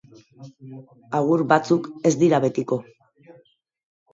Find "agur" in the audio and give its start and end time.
1.17-1.43